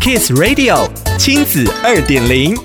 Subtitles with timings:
[0.00, 2.56] Kiss Radio 亲子二点零，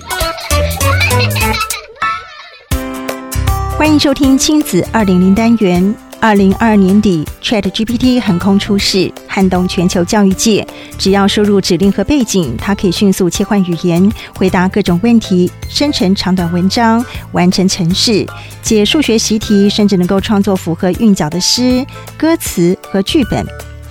[3.78, 5.94] 欢迎收听亲子二点零单元。
[6.22, 10.66] 二零二二年底，ChatGPT 横空出世，撼动全球教育界。
[10.98, 18.26] 只要输入指令和背景，它可以迅速切换语言，回答各种问题，生成长短文章，完成程式，
[18.62, 21.86] 解数学习题，甚至能够创作符合韵脚的诗、
[22.18, 23.46] 歌词和剧本。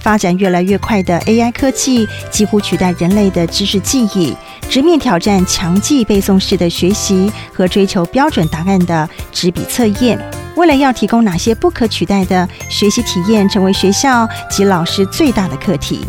[0.04, 4.36] 发展越来越快的 AI 科技，几乎取代人类的知识记忆，
[4.68, 10.20] 直面挑战强记背诵式的学习和追求标准答案的纸笔测验。
[10.56, 16.04] 为了要提供哪些不可取代的学习体验，成为学校及老师最大的课题。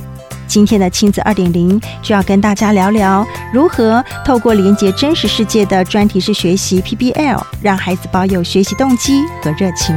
[0.46, 9.96] 今天的亲子二点零就要跟大家聊聊，如何透过连接真实世界的专题式学习 PBL，让孩子保有学习动机和热情。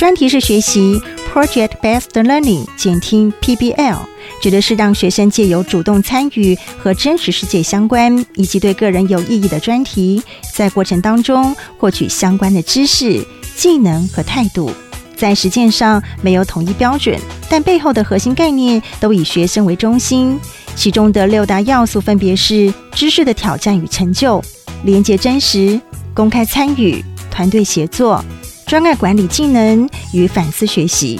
[0.00, 0.98] 专题式学习
[1.30, 3.98] （Project-Based Learning） 简称 PBL。
[4.40, 10.22] 指的是让学生借由主动参与和真实世界相关以及对个人有意义的专题，
[10.54, 13.22] 在过程当中获取相关的知识、
[13.54, 14.70] 技能和态度。
[15.18, 17.20] 在实践上没有统一标准，
[17.50, 20.40] 但背后的核心概念都以学生为中心。
[20.74, 24.42] 其中的六大要素分别是：知识的挑战与成就、
[24.82, 25.78] 连结真实、
[26.14, 28.24] 公开参与、团队协作、
[28.70, 31.18] 专案管理技能与反思学习。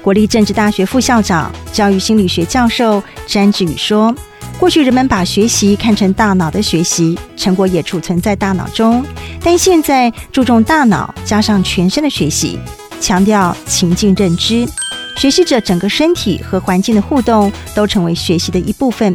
[0.00, 4.14] 国立政治大学副校长、教育心理学教授詹志宇说
[4.60, 9.04] ：“过去人们把学习看成大脑的学习，成果也储存在大脑中，
[9.42, 12.60] 但现在注重大脑加上全身的学习，
[13.00, 14.64] 强调情境认知，
[15.16, 19.12] 学习者整个身体和环境的互动都成为学习的一部分。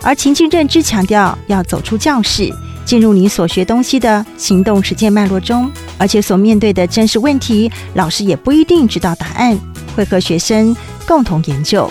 [0.00, 2.50] 而情境认知强调要走出教室，
[2.88, 9.58] 进入你所学东西的行动实践脉络中，而且所面对的真实问题，老师也不一定知道答案。”
[9.94, 10.74] 会和学生
[11.06, 11.90] 共同研究。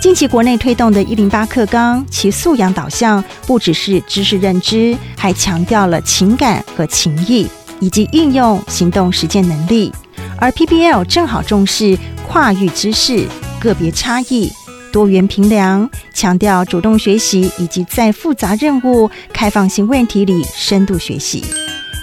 [0.00, 7.48] 近期国内推动的“一零八课纲”，其素养导向不只是知识认知，还强调了情感和情谊，
[7.80, 9.92] 以及应用行动实践能力。
[10.38, 11.98] 而 PBL 正好重视
[12.28, 13.26] 跨域知识、
[13.58, 14.52] 个别差异、
[14.92, 21.44] 多元评量，强调主动学习以及在复杂任务、开放性问题里深度学习。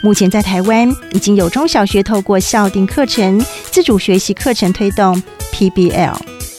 [0.03, 5.21] 目前在台湾已经有中小学透过校订课程、自主学习课程推动
[5.53, 6.15] PBL。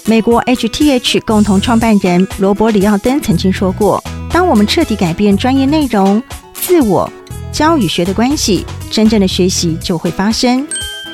[0.06, 4.02] 美国 HTH 共同创办人罗伯·里奥登曾经说过
[4.32, 6.22] ：“当我们彻底改变专业内容、
[6.54, 7.10] 自我、
[7.52, 10.66] 教与学的关系，真正的学习就会发生。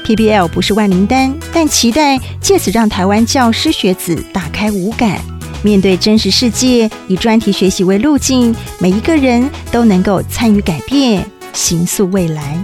[0.04, 5.18] PBL 不是万灵丹，但期待借此让台湾教师学子打开五感，
[5.62, 12.62] 面对真实世界，以专题学习为路径，每一个人都能够参与改变。”行塑未来。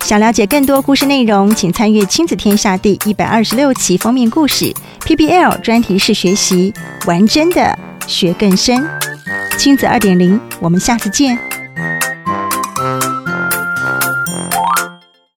[0.00, 4.72] 想了解更多故事内容，请参阅《亲子天下》第一百二十六期封面故事
[5.06, 6.74] “PBL 专题式学习，
[7.06, 7.76] 玩真的
[8.06, 8.86] 学更深”。
[9.56, 11.55] 亲子二点零，我们下次见。